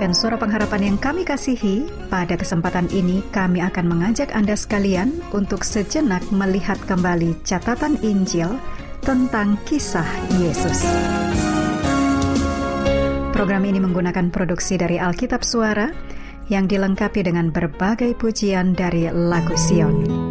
[0.00, 5.60] Advent Suara Pengharapan yang kami kasihi, pada kesempatan ini kami akan mengajak Anda sekalian untuk
[5.60, 8.48] sejenak melihat kembali catatan Injil
[9.04, 10.08] tentang kisah
[10.40, 10.88] Yesus.
[13.36, 15.92] Program ini menggunakan produksi dari Alkitab Suara
[16.48, 20.29] yang dilengkapi dengan berbagai pujian dari lagu Sion.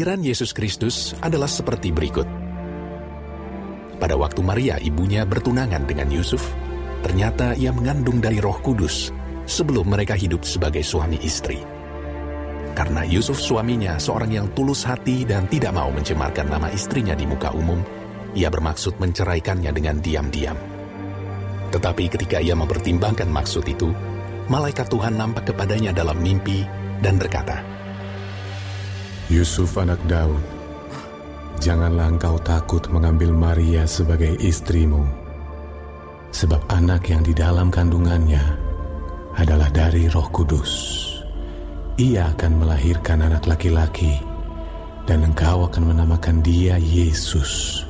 [0.00, 2.24] Kelahiran Yesus Kristus adalah seperti berikut.
[4.00, 6.40] Pada waktu Maria ibunya bertunangan dengan Yusuf,
[7.04, 9.12] ternyata ia mengandung dari roh kudus
[9.44, 11.60] sebelum mereka hidup sebagai suami istri.
[12.72, 17.52] Karena Yusuf suaminya seorang yang tulus hati dan tidak mau mencemarkan nama istrinya di muka
[17.52, 17.84] umum,
[18.32, 20.56] ia bermaksud menceraikannya dengan diam-diam.
[21.76, 23.92] Tetapi ketika ia mempertimbangkan maksud itu,
[24.48, 26.64] malaikat Tuhan nampak kepadanya dalam mimpi
[27.04, 27.79] dan berkata,
[29.30, 30.42] Yusuf anak Daud,
[31.62, 35.06] janganlah engkau takut mengambil Maria sebagai istrimu,
[36.34, 38.42] sebab anak yang di dalam kandungannya
[39.38, 40.72] adalah dari roh kudus.
[41.94, 44.18] Ia akan melahirkan anak laki-laki,
[45.06, 47.86] dan engkau akan menamakan dia Yesus,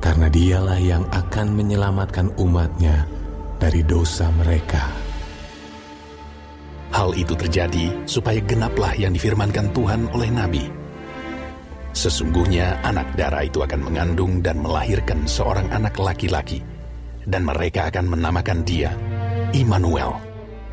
[0.00, 3.04] karena dialah yang akan menyelamatkan umatnya
[3.60, 4.88] dari dosa mereka.
[6.96, 10.64] Hal itu terjadi supaya genaplah yang difirmankan Tuhan oleh Nabi.
[11.92, 16.64] Sesungguhnya anak darah itu akan mengandung dan melahirkan seorang anak laki-laki,
[17.28, 18.96] dan mereka akan menamakan dia
[19.52, 20.16] Immanuel,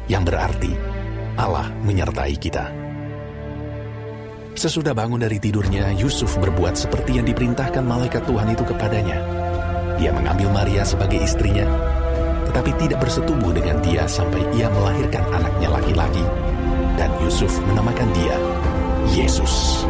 [0.08, 0.72] yang berarti
[1.36, 2.72] Allah menyertai kita.
[4.56, 9.20] Sesudah bangun dari tidurnya, Yusuf berbuat seperti yang diperintahkan malaikat Tuhan itu kepadanya.
[10.00, 11.68] Ia mengambil Maria sebagai istrinya,
[12.54, 16.22] tetapi tidak bersetubuh dengan dia sampai ia melahirkan anaknya laki-laki,
[17.02, 18.38] dan Yusuf menamakan dia
[19.10, 19.90] Yesus.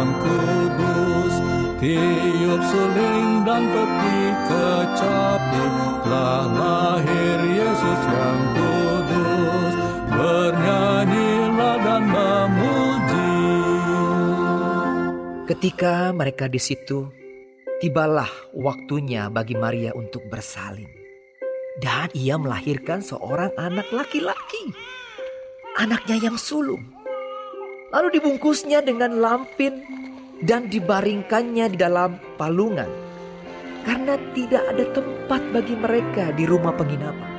[0.00, 1.34] Yang kudus
[1.76, 5.64] Tiup suling dan peti kecapi
[6.08, 9.74] Telah lahir Yesus yang kudus
[10.08, 13.36] Bernyanyilah dan memuji
[15.44, 17.10] Ketika mereka di situ,
[17.84, 20.86] tibalah waktunya bagi Maria untuk bersalin.
[21.76, 24.70] Dan ia melahirkan seorang anak laki-laki.
[25.74, 26.99] anaknya yang sulung.
[27.90, 29.82] Lalu dibungkusnya dengan lampin
[30.46, 32.86] dan dibaringkannya di dalam palungan.
[33.82, 37.29] Karena tidak ada tempat bagi mereka di rumah penginapan.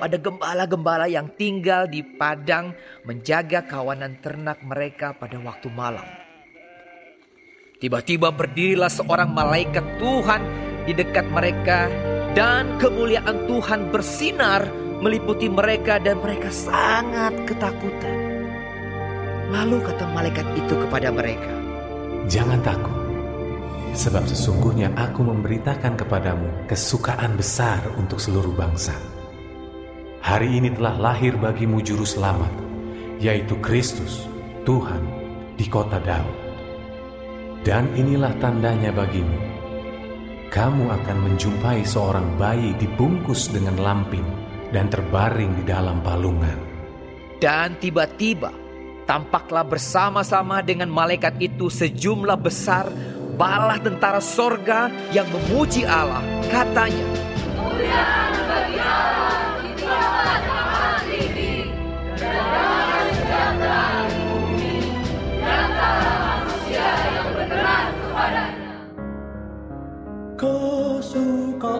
[0.00, 2.72] Ada gembala-gembala yang tinggal di padang
[3.04, 6.08] menjaga kawanan ternak mereka pada waktu malam.
[7.80, 10.42] Tiba-tiba berdirilah seorang malaikat Tuhan
[10.88, 11.88] di dekat mereka
[12.32, 14.64] dan kemuliaan Tuhan bersinar
[15.00, 18.16] meliputi mereka dan mereka sangat ketakutan.
[19.52, 21.50] Lalu kata malaikat itu kepada mereka,
[22.30, 22.94] Jangan takut,
[23.98, 29.19] sebab sesungguhnya aku memberitakan kepadamu kesukaan besar untuk seluruh bangsa.
[30.20, 32.52] Hari ini telah lahir bagimu juru selamat,
[33.24, 34.28] yaitu Kristus,
[34.68, 35.00] Tuhan,
[35.56, 36.36] di kota Daud.
[37.64, 39.40] Dan inilah tandanya bagimu.
[40.52, 44.20] Kamu akan menjumpai seorang bayi dibungkus dengan lampin
[44.76, 46.68] dan terbaring di dalam palungan.
[47.40, 48.52] Dan tiba-tiba
[49.08, 52.92] tampaklah bersama-sama dengan malaikat itu sejumlah besar
[53.40, 56.20] bala tentara sorga yang memuji Allah.
[56.52, 57.08] Katanya,
[70.40, 71.76] kesukaan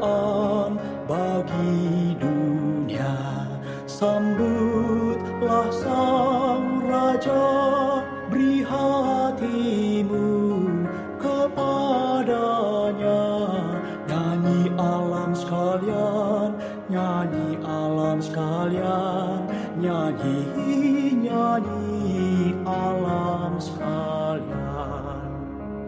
[1.09, 3.49] bagi dunia.
[3.89, 10.29] Sambutlah sang raja beri hatimu
[11.17, 13.25] kepadanya.
[14.05, 16.53] Nyanyi alam sekalian
[16.93, 19.49] nyanyi alam sekalian.
[19.81, 20.45] Nyanyi
[21.17, 25.25] nyanyi alam sekalian.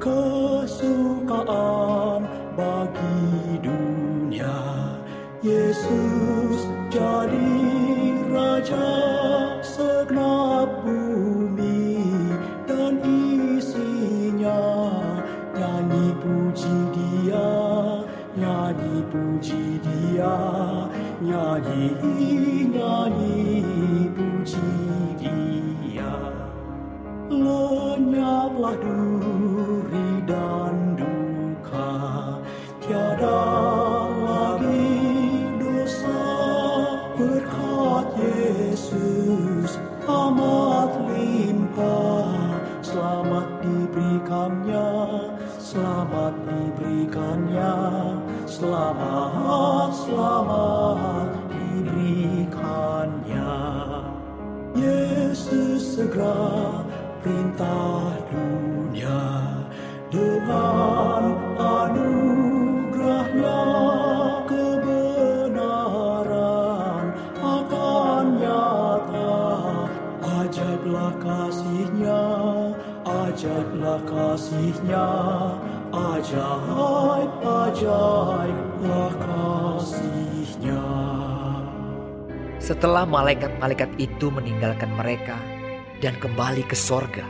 [0.03, 2.27] Kesukaan
[2.57, 4.61] bagi dunia.
[5.43, 7.53] Yesus jadi
[8.31, 8.89] raja
[9.65, 11.99] segenap bumi
[12.69, 14.63] dan isinya.
[15.57, 17.49] Nyanyi puji dia
[18.37, 20.37] nyanyi puji dia.
[21.23, 21.85] Nyanyi
[22.71, 23.63] nyanyi
[24.15, 24.69] puji
[25.19, 26.15] dia.
[27.33, 30.62] Lenyaplah duri dan
[48.63, 53.59] selamat selamat diberikannya.
[54.79, 56.87] Yesus segera
[57.27, 59.27] perintah dunia.
[60.15, 63.67] Dengan anugerahnya
[64.47, 65.99] kebenaran
[67.43, 69.43] akan nyata.
[70.23, 72.23] Ajaiblah kasihnya
[73.33, 75.09] ajaiblah kasihnya.
[75.93, 77.22] Ajaib
[77.83, 80.87] ajaiblah kasihnya
[82.63, 85.35] setelah malaikat-malaikat itu meninggalkan mereka
[85.99, 87.27] dan kembali ke sorga,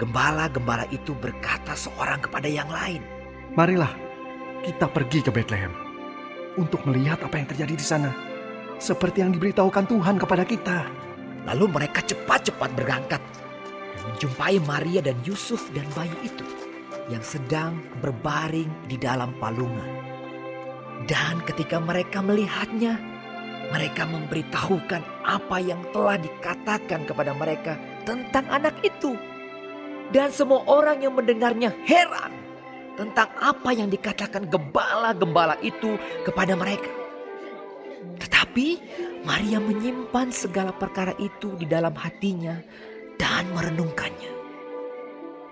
[0.00, 3.04] gembala-gembala itu berkata seorang kepada yang lain,
[3.52, 3.92] Marilah
[4.64, 5.72] kita pergi ke Bethlehem
[6.56, 8.10] untuk melihat apa yang terjadi di sana.
[8.76, 10.84] Seperti yang diberitahukan Tuhan kepada kita.
[11.48, 13.22] Lalu mereka cepat-cepat berangkat
[13.96, 16.65] dan menjumpai Maria dan Yusuf dan bayi itu
[17.06, 19.90] yang sedang berbaring di dalam palungan.
[21.06, 22.98] Dan ketika mereka melihatnya,
[23.70, 29.14] mereka memberitahukan apa yang telah dikatakan kepada mereka tentang anak itu.
[30.14, 32.30] Dan semua orang yang mendengarnya heran
[32.94, 36.88] tentang apa yang dikatakan gembala-gembala itu kepada mereka.
[38.22, 38.66] Tetapi
[39.26, 42.62] Maria menyimpan segala perkara itu di dalam hatinya
[43.18, 44.35] dan merenungkannya.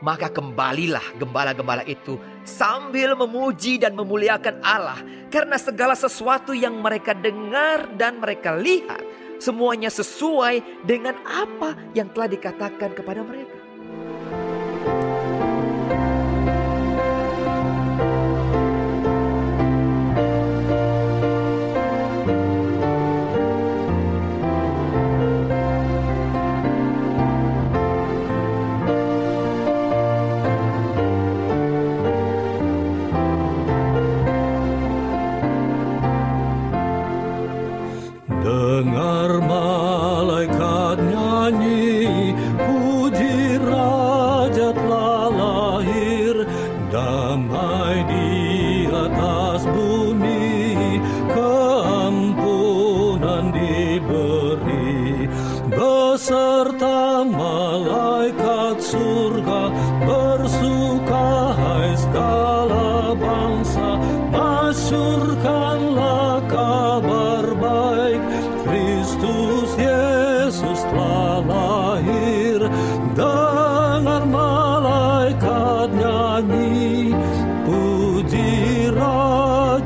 [0.05, 5.01] Maka kembalilah gembala-gembala itu sambil memuji dan memuliakan Allah
[5.33, 9.01] karena segala sesuatu yang mereka dengar dan mereka lihat
[9.41, 13.64] semuanya sesuai dengan apa yang telah dikatakan kepada mereka.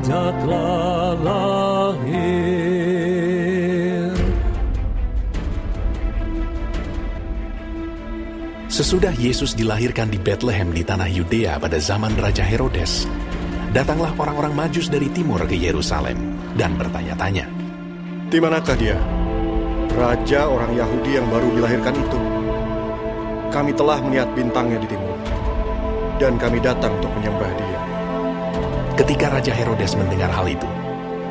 [0.09, 2.49] Raja telah lahir
[8.73, 13.05] Sesudah Yesus dilahirkan di Bethlehem di tanah Yudea pada zaman Raja Herodes,
[13.69, 16.17] datanglah orang-orang Majus dari timur ke Yerusalem
[16.57, 17.45] dan bertanya-tanya,
[18.33, 18.97] Di manakah dia?
[19.93, 22.17] Raja orang Yahudi yang baru dilahirkan itu.
[23.53, 25.17] Kami telah melihat bintangnya di timur.
[26.17, 27.88] Dan kami datang untuk menyembah dia.
[28.99, 30.67] Ketika Raja Herodes mendengar hal itu,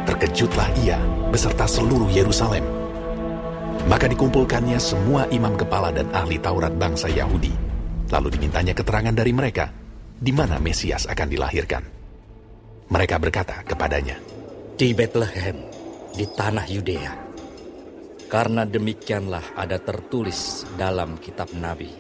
[0.09, 0.97] terkejutlah ia
[1.29, 2.65] beserta seluruh Yerusalem.
[3.93, 7.53] Maka dikumpulkannya semua imam kepala dan ahli Taurat bangsa Yahudi.
[8.09, 9.69] Lalu dimintanya keterangan dari mereka,
[10.17, 11.85] di mana Mesias akan dilahirkan.
[12.89, 14.17] Mereka berkata kepadanya,
[14.81, 15.61] di Bethlehem,
[16.17, 17.13] di tanah Yudea.
[18.33, 21.93] Karena demikianlah ada tertulis dalam kitab Nabi.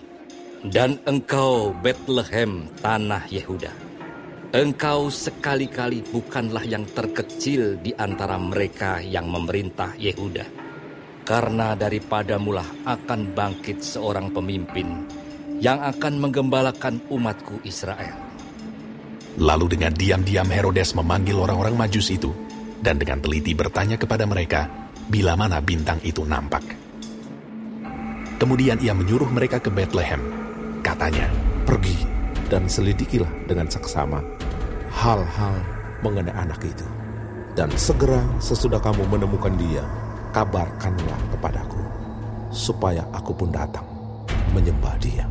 [0.65, 3.88] Dan engkau Bethlehem, tanah Yehuda.
[4.49, 10.49] Engkau sekali-kali bukanlah yang terkecil di antara mereka yang memerintah Yehuda.
[11.21, 15.05] Karena daripadamulah akan bangkit seorang pemimpin
[15.61, 18.17] yang akan menggembalakan umatku Israel.
[19.37, 22.33] Lalu dengan diam-diam Herodes memanggil orang-orang majus itu,
[22.81, 24.65] dan dengan teliti bertanya kepada mereka,
[25.13, 26.65] bila mana bintang itu nampak.
[28.41, 30.25] Kemudian ia menyuruh mereka ke Bethlehem.
[30.81, 31.29] Katanya,
[31.69, 32.18] Pergi
[32.49, 34.25] dan selidikilah dengan seksama
[34.93, 35.57] hal-hal
[36.01, 36.87] mengenai anak itu.
[37.55, 39.83] Dan segera sesudah kamu menemukan dia,
[40.31, 41.83] kabarkanlah kepadaku,
[42.55, 43.85] supaya aku pun datang
[44.55, 45.27] menyembah dia.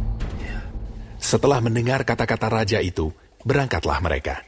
[1.17, 3.09] Setelah mendengar kata-kata raja itu,
[3.47, 4.43] berangkatlah mereka.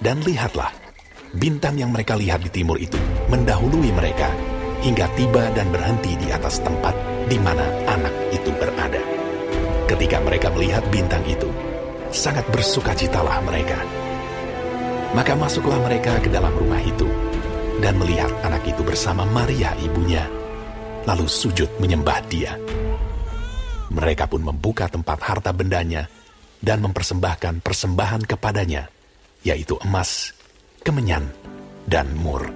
[0.00, 0.72] Dan lihatlah,
[1.36, 2.98] bintang yang mereka lihat di timur itu
[3.30, 4.32] mendahului mereka
[4.82, 6.92] hingga tiba dan berhenti di atas tempat
[7.30, 9.00] di mana anak itu berada.
[9.88, 11.48] Ketika mereka melihat bintang itu,
[12.14, 13.76] sangat bersukacitalah mereka.
[15.18, 17.06] Maka masuklah mereka ke dalam rumah itu
[17.82, 20.22] dan melihat anak itu bersama Maria ibunya,
[21.04, 22.54] lalu sujud menyembah dia.
[23.90, 26.06] Mereka pun membuka tempat harta bendanya
[26.62, 28.88] dan mempersembahkan persembahan kepadanya,
[29.44, 30.32] yaitu emas,
[30.82, 31.28] kemenyan,
[31.84, 32.48] dan mur.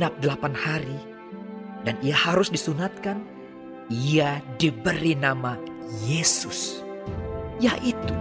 [0.00, 0.96] Genap delapan hari
[1.84, 3.20] dan ia harus disunatkan,
[3.92, 5.60] ia diberi nama
[6.08, 6.80] Yesus,
[7.60, 8.16] yaitu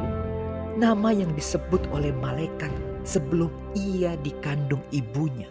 [0.75, 2.67] nama yang disebut oleh malaikat
[3.07, 3.48] sebelum
[3.79, 5.48] ia dikandung ibunya.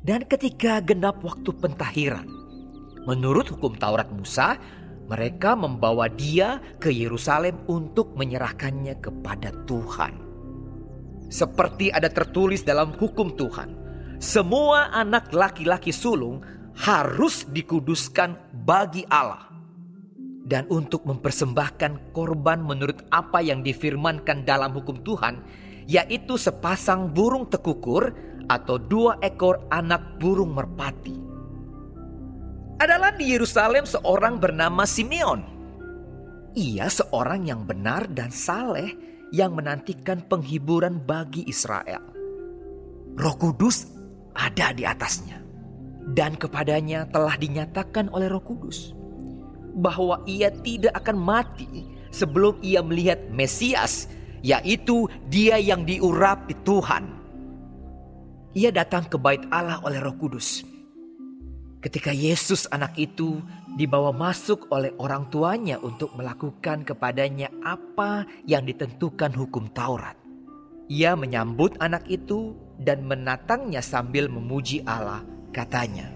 [0.00, 2.24] Dan ketika genap waktu pentahiran,
[3.04, 4.56] menurut hukum Taurat Musa,
[5.04, 10.16] mereka membawa dia ke Yerusalem untuk menyerahkannya kepada Tuhan.
[11.28, 13.83] Seperti ada tertulis dalam hukum Tuhan,
[14.24, 16.40] semua anak laki-laki sulung
[16.80, 19.52] harus dikuduskan bagi Allah.
[20.44, 25.44] Dan untuk mempersembahkan korban menurut apa yang difirmankan dalam hukum Tuhan,
[25.84, 28.12] yaitu sepasang burung tekukur
[28.48, 31.16] atau dua ekor anak burung merpati.
[32.80, 35.40] Adalah di Yerusalem seorang bernama Simeon.
[36.56, 38.92] Ia seorang yang benar dan saleh
[39.32, 42.04] yang menantikan penghiburan bagi Israel.
[43.14, 43.93] Roh Kudus
[44.34, 45.40] ada di atasnya
[46.12, 48.92] dan kepadanya telah dinyatakan oleh Roh Kudus
[49.74, 54.06] bahwa ia tidak akan mati sebelum ia melihat Mesias,
[54.44, 57.10] yaitu Dia yang diurapi Tuhan.
[58.54, 60.62] Ia datang ke Bait Allah oleh Roh Kudus.
[61.82, 63.44] Ketika Yesus, anak itu,
[63.76, 70.16] dibawa masuk oleh orang tuanya untuk melakukan kepadanya apa yang ditentukan hukum Taurat.
[70.88, 76.10] Ia menyambut anak itu dan menatangnya sambil memuji Allah Katanya,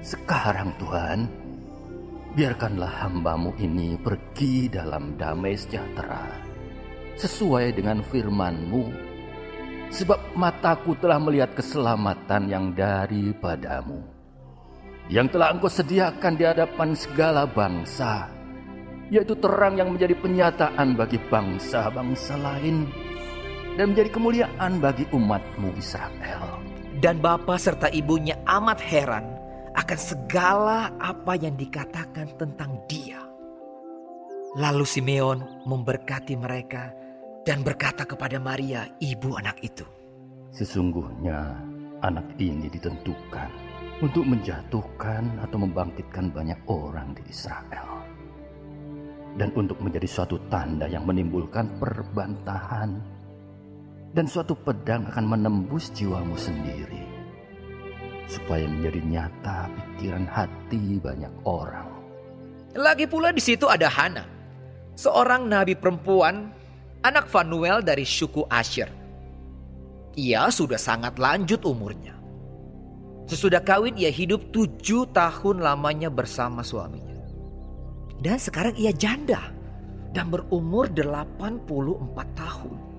[0.00, 1.28] Sekarang Tuhan,
[2.32, 6.40] biarkanlah hambamu ini pergi dalam damai sejahtera,
[7.20, 8.84] sesuai dengan firmanmu,
[9.92, 14.00] sebab mataku telah melihat keselamatan yang daripadamu,
[15.12, 18.32] yang telah engkau sediakan di hadapan segala bangsa,
[19.12, 22.88] yaitu terang yang menjadi penyataan bagi bangsa-bangsa lain,
[23.80, 26.60] dan menjadi kemuliaan bagi umatmu Israel.
[27.00, 29.24] Dan bapak serta ibunya amat heran
[29.72, 33.24] akan segala apa yang dikatakan tentang dia.
[34.60, 36.92] Lalu Simeon memberkati mereka
[37.48, 39.88] dan berkata kepada Maria, ibu anak itu.
[40.52, 41.56] Sesungguhnya
[42.04, 43.48] anak ini ditentukan
[44.04, 48.04] untuk menjatuhkan atau membangkitkan banyak orang di Israel.
[49.40, 53.19] Dan untuk menjadi suatu tanda yang menimbulkan perbantahan
[54.10, 57.06] dan suatu pedang akan menembus jiwamu sendiri,
[58.26, 61.86] supaya menjadi nyata pikiran hati banyak orang.
[62.74, 64.26] Lagi pula di situ ada Hana,
[64.98, 66.50] seorang nabi perempuan,
[67.06, 68.90] anak Fanuel dari suku Asher.
[70.18, 72.18] Ia sudah sangat lanjut umurnya.
[73.30, 77.14] Sesudah kawin ia hidup tujuh tahun lamanya bersama suaminya.
[78.18, 79.54] Dan sekarang ia janda
[80.10, 81.70] dan berumur 84
[82.34, 82.89] tahun.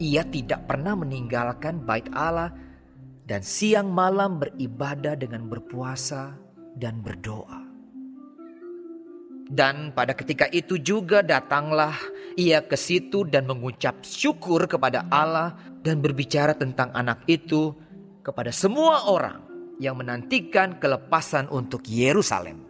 [0.00, 2.48] Ia tidak pernah meninggalkan bait Allah
[3.28, 6.32] dan siang malam beribadah dengan berpuasa
[6.72, 7.60] dan berdoa.
[9.50, 11.98] Dan pada ketika itu juga datanglah
[12.38, 17.74] ia ke situ dan mengucap syukur kepada Allah dan berbicara tentang anak itu
[18.22, 19.42] kepada semua orang
[19.82, 22.69] yang menantikan kelepasan untuk Yerusalem.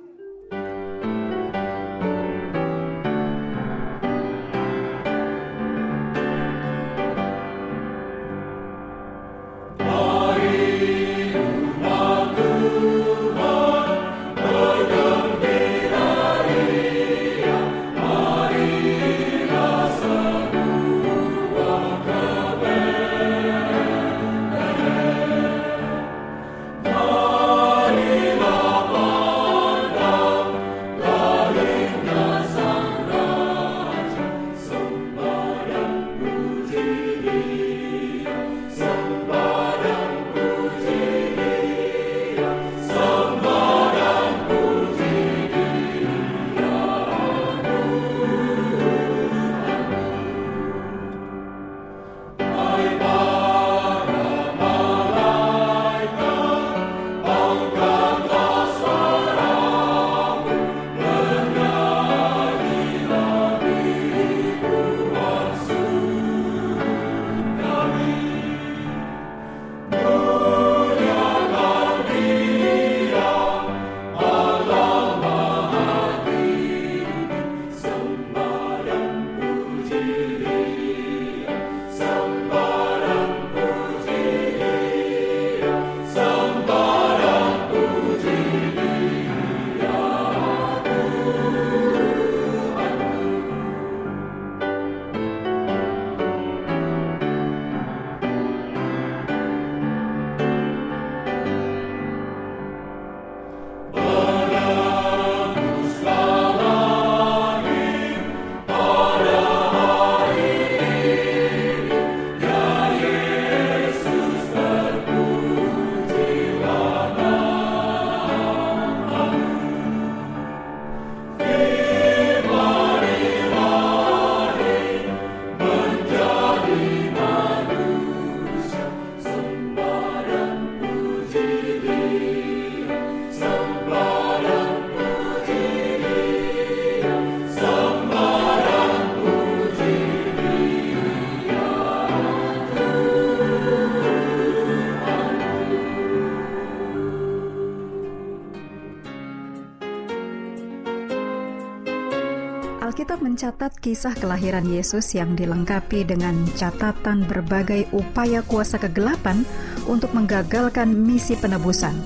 [153.41, 159.49] Mencatat kisah kelahiran Yesus yang dilengkapi dengan catatan berbagai upaya kuasa kegelapan
[159.89, 161.97] untuk menggagalkan misi penebusan.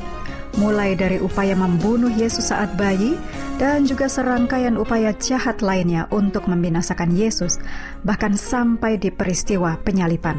[0.62, 3.18] Mulai dari upaya membunuh Yesus saat bayi
[3.58, 7.58] dan juga serangkaian upaya jahat lainnya untuk membinasakan Yesus,
[8.06, 10.38] bahkan sampai di peristiwa penyalipan.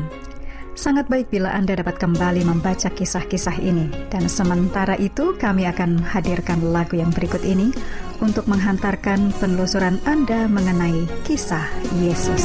[0.76, 3.88] Sangat baik bila Anda dapat kembali membaca kisah-kisah ini.
[4.12, 7.72] Dan sementara itu kami akan hadirkan lagu yang berikut ini
[8.20, 11.64] untuk menghantarkan penelusuran Anda mengenai kisah
[12.04, 12.44] Yesus.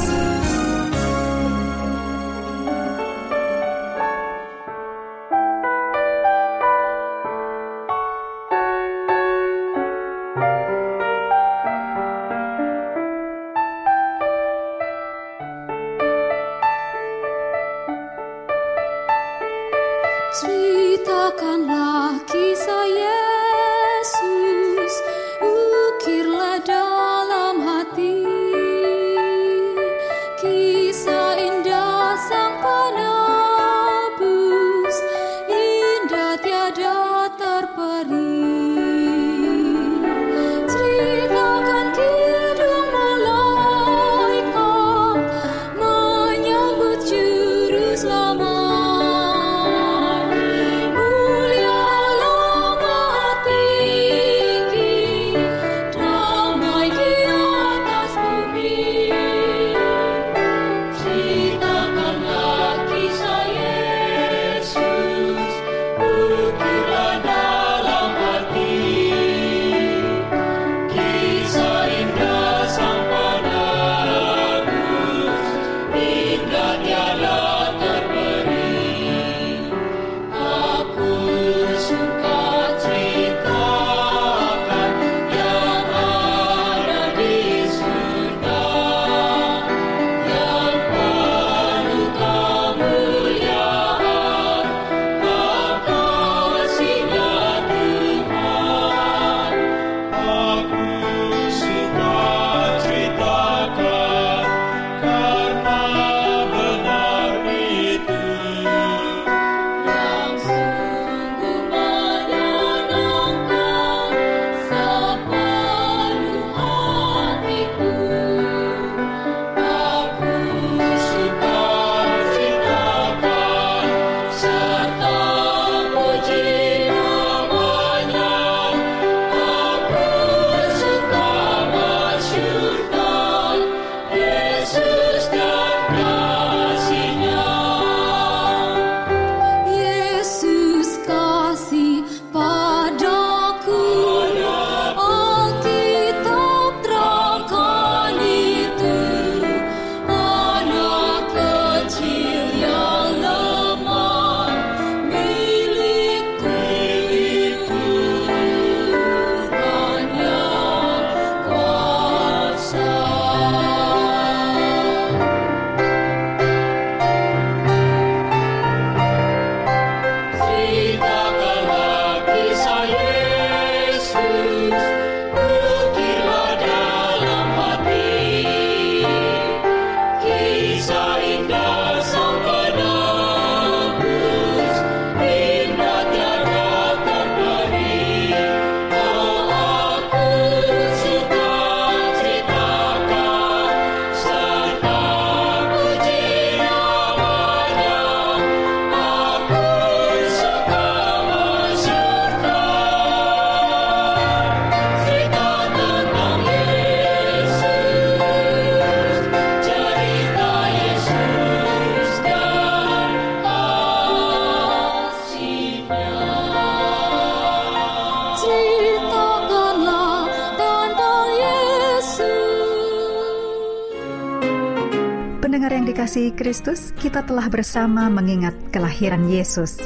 [226.11, 229.79] Dikasihi Kristus, kita telah bersama mengingat kelahiran Yesus.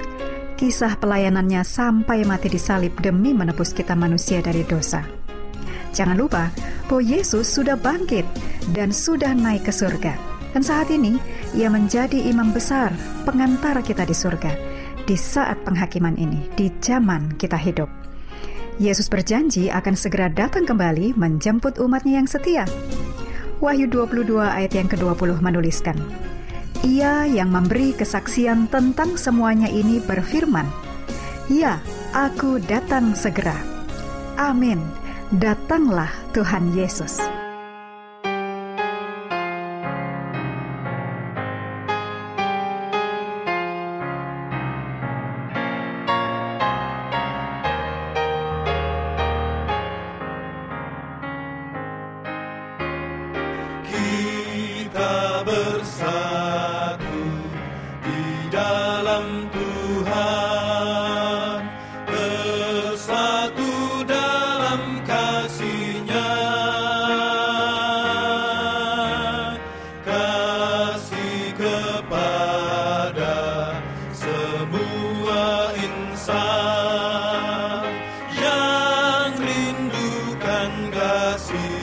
[0.56, 5.04] Kisah pelayanannya sampai mati disalib demi menebus kita manusia dari dosa.
[5.92, 6.48] Jangan lupa
[6.88, 8.24] bahwa Yesus sudah bangkit
[8.72, 10.16] dan sudah naik ke surga.
[10.56, 11.20] Dan saat ini,
[11.52, 12.96] ia menjadi imam besar,
[13.28, 14.52] pengantara kita di surga.
[15.04, 17.92] Di saat penghakiman ini, di zaman kita hidup.
[18.80, 22.64] Yesus berjanji akan segera datang kembali menjemput umatnya yang setia.
[23.62, 25.94] Wahyu 22 ayat yang ke-20 menuliskan,
[26.82, 30.66] Ia yang memberi kesaksian tentang semuanya ini berfirman,
[31.46, 31.78] Ya,
[32.10, 33.54] aku datang segera.
[34.34, 34.82] Amin.
[35.38, 37.43] Datanglah Tuhan Yesus.
[81.34, 81.73] I see.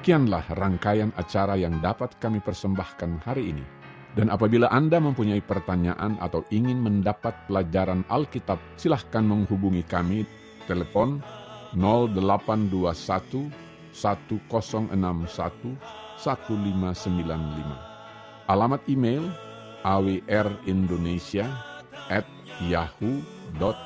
[0.00, 3.60] Demikianlah rangkaian acara yang dapat kami persembahkan hari ini.
[4.16, 10.24] Dan apabila Anda mempunyai pertanyaan atau ingin mendapat pelajaran Alkitab, silahkan menghubungi kami.
[10.64, 11.20] Telepon
[11.76, 13.52] 0821
[13.92, 15.76] 1061
[16.16, 18.48] 1595.
[18.48, 19.28] Alamat email
[19.84, 21.44] awrindonesia
[22.08, 22.24] at
[22.72, 23.84] yahoo.co.id.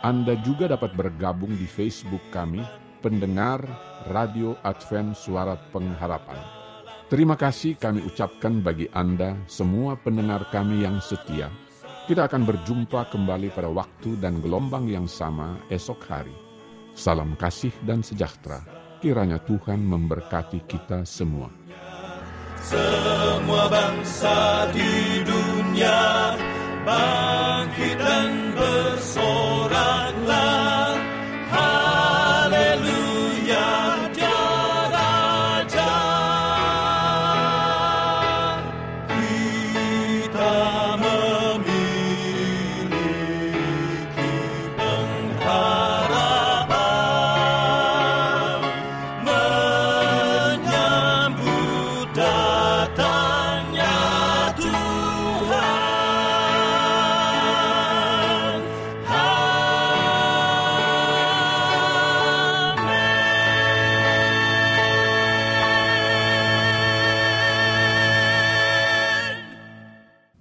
[0.00, 2.64] Anda juga dapat bergabung di Facebook kami,
[2.98, 3.62] pendengar
[4.10, 6.38] Radio Advent Suara Pengharapan.
[7.08, 11.48] Terima kasih kami ucapkan bagi Anda, semua pendengar kami yang setia.
[12.04, 16.36] Kita akan berjumpa kembali pada waktu dan gelombang yang sama esok hari.
[16.92, 18.60] Salam kasih dan sejahtera.
[18.98, 21.48] Kiranya Tuhan memberkati kita semua.
[22.58, 26.34] Semua bangsa di dunia
[26.82, 29.67] bangkit dan bersoraklah